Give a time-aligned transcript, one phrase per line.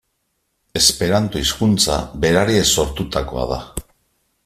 [0.81, 3.61] Esperanto hizkuntza berariaz sortutakoa da.